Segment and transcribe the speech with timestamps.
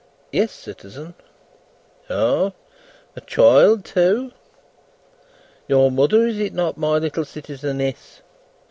[0.31, 1.13] "Yes, citizen."
[2.09, 2.53] "Ah!
[3.15, 4.31] A child too!
[5.67, 8.21] Your mother, is it not, my little citizeness?"